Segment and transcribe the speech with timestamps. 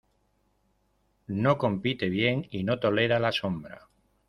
[1.27, 3.87] No compite bien y no tolera la sombra.